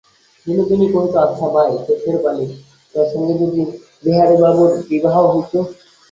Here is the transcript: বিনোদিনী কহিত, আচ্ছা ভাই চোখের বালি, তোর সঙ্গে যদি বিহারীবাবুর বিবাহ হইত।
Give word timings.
বিনোদিনী 0.47 0.87
কহিত, 0.93 1.13
আচ্ছা 1.17 1.47
ভাই 1.53 1.69
চোখের 1.87 2.17
বালি, 2.23 2.45
তোর 2.93 3.05
সঙ্গে 3.11 3.33
যদি 3.41 3.61
বিহারীবাবুর 4.03 4.71
বিবাহ 4.89 5.15
হইত। 5.27 5.53